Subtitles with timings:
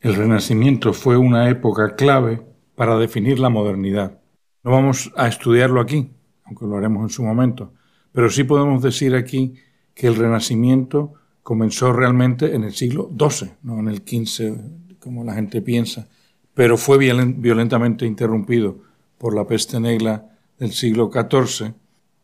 [0.00, 2.40] El Renacimiento fue una época clave
[2.76, 4.20] para definir la modernidad.
[4.62, 6.12] No vamos a estudiarlo aquí,
[6.44, 7.72] aunque lo haremos en su momento,
[8.12, 9.54] pero sí podemos decir aquí
[9.94, 15.34] que el Renacimiento comenzó realmente en el siglo XII, no en el XV, como la
[15.34, 16.06] gente piensa,
[16.54, 18.78] pero fue violentamente interrumpido
[19.18, 21.72] por la peste negra del siglo XIV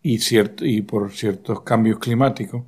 [0.00, 0.20] y,
[0.60, 2.62] y por ciertos cambios climáticos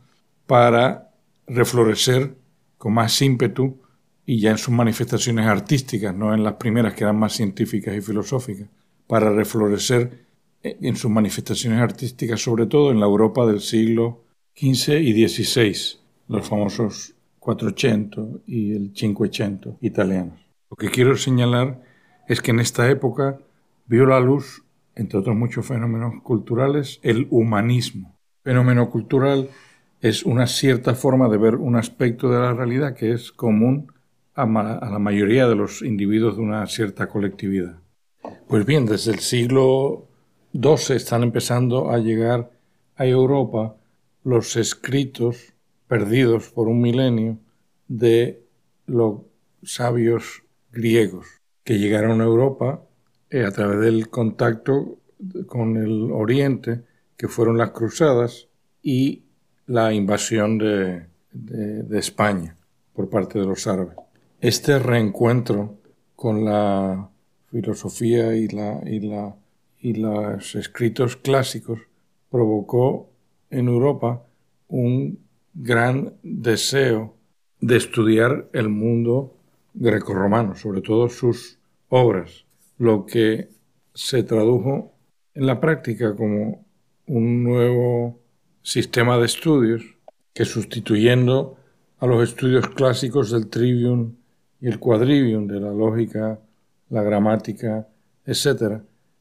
[0.49, 1.13] para
[1.47, 2.37] reflorecer
[2.77, 3.86] con más ímpetu
[4.27, 8.01] y ya en sus manifestaciones artísticas, no en las primeras que eran más científicas y
[8.01, 8.69] filosóficas,
[9.07, 10.27] para reflorecer
[10.63, 14.25] en sus manifestaciones artísticas, sobre todo en la Europa del siglo
[14.57, 20.41] XV y XVI, los famosos 400 y el 500 italianos.
[20.69, 21.81] Lo que quiero señalar
[22.27, 23.39] es que en esta época
[23.87, 24.65] vio la luz,
[24.97, 28.17] entre otros muchos fenómenos culturales, el humanismo.
[28.43, 29.51] Fenómeno cultural
[30.01, 33.93] es una cierta forma de ver un aspecto de la realidad que es común
[34.37, 37.79] a, la mayoría de los individuos de una cierta colectividad.
[38.47, 40.07] Pues bien, desde el siglo
[40.53, 42.51] XII están empezando a llegar
[42.97, 43.77] a Europa
[44.25, 45.55] los escritos
[45.89, 47.39] perdidos por un milenio
[47.89, 48.43] de
[48.87, 49.23] los
[49.63, 51.27] sabios griegos
[51.65, 52.83] que llegaron a Europa
[53.31, 54.99] eh, a través del contacto
[55.47, 56.83] con el Oriente,
[57.17, 58.49] que fueron las cruzadas
[58.83, 59.23] y
[59.67, 61.09] la invasión de
[61.99, 62.57] España
[62.93, 63.97] por parte de los árabes.
[64.41, 65.79] Este reencuentro
[66.15, 67.09] con la
[67.51, 69.35] filosofía y, la, y, la,
[69.81, 71.81] y los escritos clásicos
[72.31, 73.09] provocó
[73.49, 74.27] en Europa
[74.69, 75.21] un
[75.55, 77.17] gran deseo
[77.61, 79.35] de estudiar el mundo
[79.73, 82.45] grecorromano, sobre todo sus obras,
[82.77, 83.49] lo que
[83.95, 84.93] se tradujo
[85.33, 86.67] en la práctica como
[87.07, 88.21] un nuevo
[88.61, 89.83] sistema de estudios
[90.35, 91.57] que sustituyendo
[91.99, 94.13] a los estudios clásicos del trivium
[94.69, 96.41] el quadrivium, de la lógica,
[96.89, 97.89] la gramática,
[98.25, 98.81] etc.,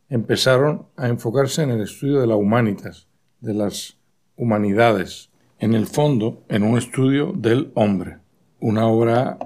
[0.10, 3.08] empezaron a enfocarse en el estudio de la humanitas,
[3.42, 3.98] de las
[4.36, 8.18] humanidades, en el fondo en un estudio del hombre.
[8.60, 9.38] Una obra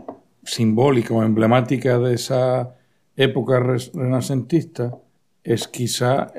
[0.43, 2.75] simbólica o emblemática de esa
[3.15, 4.97] época renacentista
[5.43, 6.33] es quizá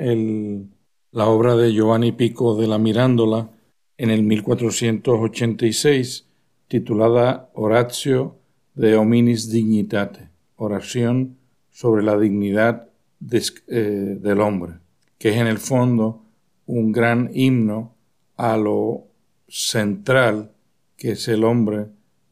[1.13, 3.51] la obra de Giovanni Pico de la Mirándola
[3.99, 6.27] en el 1486
[6.69, 8.40] titulada Horatio
[8.75, 11.37] de Hominis Dignitate, oración
[11.71, 12.89] sobre la dignidad
[13.29, 14.75] eh, del hombre,
[15.19, 16.23] que es en el fondo
[16.67, 17.95] un gran himno
[18.37, 19.07] a lo
[19.49, 20.53] central
[20.97, 21.87] que es el hombre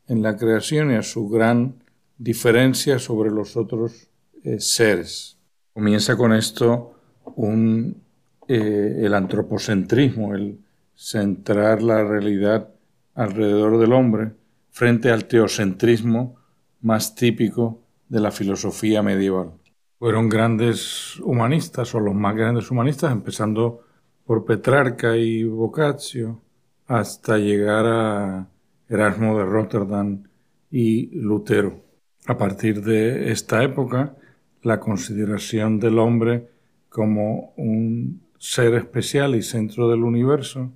[0.07, 1.75] en la creación y a su gran
[2.19, 4.09] diferencia sobre los otros
[4.45, 5.39] eh, seres.
[5.73, 6.95] Comienza con esto
[7.37, 8.03] un,
[8.47, 10.59] eh, el antropocentrismo, el
[10.95, 12.69] centrar la realidad
[13.15, 14.33] alrededor del hombre
[14.79, 16.37] frente al teocentrismo
[16.83, 19.55] más típico de la filosofía medieval.
[19.99, 23.81] Fueron grandes humanistas, o los más grandes humanistas, empezando
[24.25, 26.41] por Petrarca y Boccaccio,
[26.87, 28.49] hasta llegar a
[28.89, 30.23] Erasmo de Rotterdam
[30.71, 31.83] y Lutero.
[32.29, 34.15] A partir de esta época,
[34.63, 36.51] la consideración del hombre
[36.89, 40.71] como un ser especial y centro del universo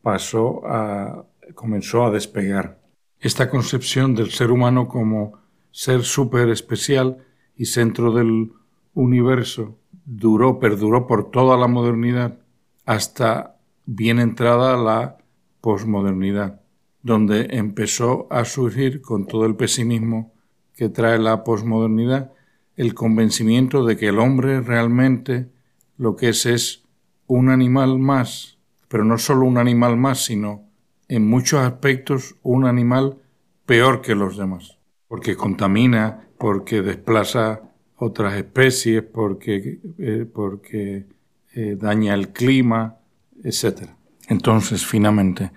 [0.00, 1.24] pasó a,
[1.56, 2.78] comenzó a despegar.
[3.20, 5.34] Esta concepción del ser humano como
[5.72, 7.18] ser súper especial
[7.56, 8.52] y centro del
[8.94, 12.38] universo duró, perduró por toda la modernidad
[12.86, 13.56] hasta
[13.86, 15.18] bien entrada la
[15.60, 16.60] posmodernidad,
[17.02, 20.32] donde empezó a surgir con todo el pesimismo
[20.74, 22.32] que trae la posmodernidad
[22.76, 25.50] el convencimiento de que el hombre realmente
[25.96, 26.84] lo que es es
[27.26, 30.67] un animal más, pero no solo un animal más, sino
[31.08, 33.18] en muchos aspectos un animal
[33.66, 37.62] peor que los demás, porque contamina, porque desplaza
[37.96, 41.06] otras especies, porque, eh, porque
[41.54, 42.98] eh, daña el clima,
[43.42, 43.90] etc.
[44.28, 45.50] Entonces, finalmente,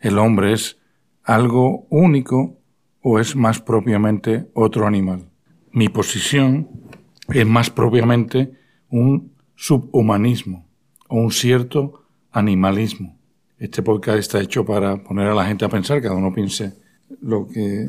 [0.00, 0.78] ¿el hombre es
[1.22, 2.58] algo único
[3.00, 5.30] o es más propiamente otro animal?
[5.72, 6.68] Mi posición
[7.28, 8.52] es más propiamente
[8.90, 10.66] un subhumanismo
[11.08, 13.15] o un cierto animalismo.
[13.58, 16.74] Este podcast está hecho para poner a la gente a pensar, cada uno piense
[17.22, 17.88] lo que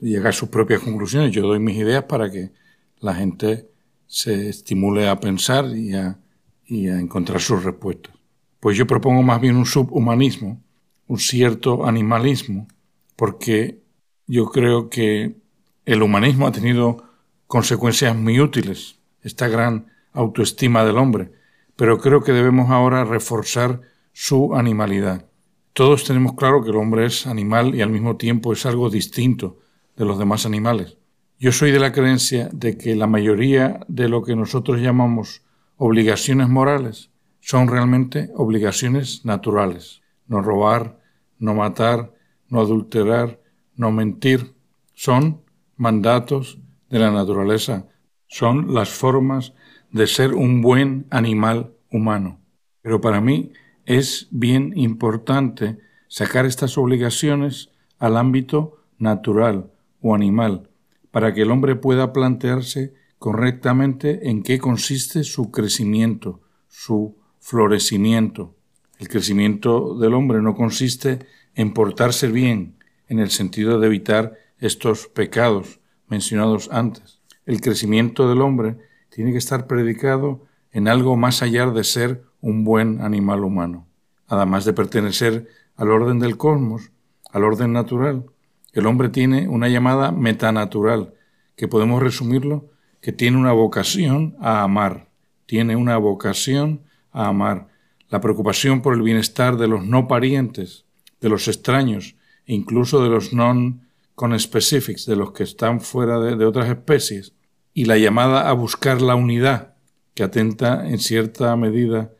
[0.00, 1.32] llega a sus propias conclusiones.
[1.32, 2.50] Yo doy mis ideas para que
[2.98, 3.68] la gente
[4.06, 6.18] se estimule a pensar y a,
[6.64, 8.14] y a encontrar sus respuestas.
[8.58, 10.62] Pues yo propongo más bien un subhumanismo,
[11.08, 12.66] un cierto animalismo,
[13.14, 13.82] porque
[14.26, 15.36] yo creo que
[15.84, 17.04] el humanismo ha tenido
[17.46, 21.32] consecuencias muy útiles, esta gran autoestima del hombre,
[21.76, 25.26] pero creo que debemos ahora reforzar su animalidad.
[25.72, 29.58] Todos tenemos claro que el hombre es animal y al mismo tiempo es algo distinto
[29.96, 30.98] de los demás animales.
[31.38, 35.42] Yo soy de la creencia de que la mayoría de lo que nosotros llamamos
[35.76, 37.10] obligaciones morales
[37.40, 40.02] son realmente obligaciones naturales.
[40.28, 41.00] No robar,
[41.38, 42.14] no matar,
[42.48, 43.40] no adulterar,
[43.74, 44.54] no mentir,
[44.94, 45.42] son
[45.76, 47.88] mandatos de la naturaleza,
[48.28, 49.54] son las formas
[49.90, 52.40] de ser un buen animal humano.
[52.82, 53.52] Pero para mí
[53.86, 59.70] es bien importante sacar estas obligaciones al ámbito natural
[60.00, 60.68] o animal,
[61.10, 68.54] para que el hombre pueda plantearse correctamente en qué consiste su crecimiento, su florecimiento.
[68.98, 72.76] El crecimiento del hombre no consiste en portarse bien,
[73.08, 77.20] en el sentido de evitar estos pecados mencionados antes.
[77.46, 82.64] El crecimiento del hombre tiene que estar predicado en algo más allá de ser un
[82.64, 83.86] buen animal humano.
[84.28, 86.90] Además de pertenecer al orden del cosmos,
[87.30, 88.26] al orden natural,
[88.72, 91.14] el hombre tiene una llamada metanatural,
[91.56, 95.08] que podemos resumirlo, que tiene una vocación a amar,
[95.46, 97.68] tiene una vocación a amar,
[98.08, 100.84] la preocupación por el bienestar de los no parientes,
[101.20, 102.16] de los extraños,
[102.46, 107.34] e incluso de los non-conspecifics, de los que están fuera de, de otras especies,
[107.74, 109.74] y la llamada a buscar la unidad,
[110.14, 112.12] que atenta en cierta medida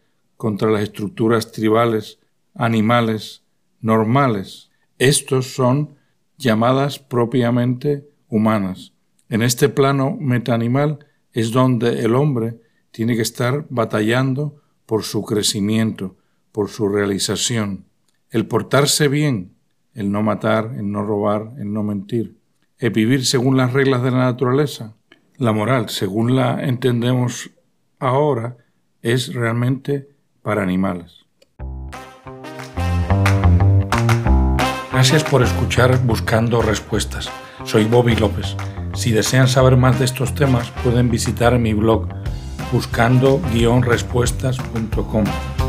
[0.43, 2.19] contra las estructuras tribales,
[2.53, 3.45] animales,
[3.81, 4.73] normales.
[4.99, 5.95] Estos son
[6.37, 8.93] llamadas propiamente humanas.
[9.29, 10.99] En este plano metaanimal
[11.33, 12.61] es donde el hombre
[12.91, 16.17] tiene que estar batallando por su crecimiento,
[16.51, 17.85] por su realización.
[18.29, 19.55] El portarse bien,
[19.95, 22.37] el no matar, el no robar, el no mentir,
[22.79, 24.97] el vivir según las reglas de la naturaleza.
[25.37, 27.53] La moral, según la entendemos
[28.01, 28.57] ahora,
[29.03, 30.12] es realmente
[30.43, 31.23] para animales.
[34.93, 37.29] Gracias por escuchar Buscando Respuestas.
[37.65, 38.57] Soy Bobby López.
[38.95, 42.07] Si desean saber más de estos temas, pueden visitar mi blog
[42.73, 45.62] buscando-respuestas.com.